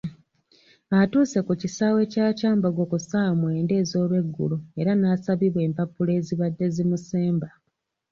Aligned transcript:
Atuuse 1.03 1.39
ku 1.47 1.53
kisaawe 1.61 2.01
kya 2.13 2.27
Kyambogo 2.37 2.81
ku 2.91 2.97
ssaawa 3.01 3.33
mwenda 3.41 3.73
ez'olweggulo 3.81 4.57
era 4.79 4.91
n'asabibwa 4.95 5.61
empapula 5.67 6.11
ezibadde 6.19 6.65
zimusemba. 6.75 7.47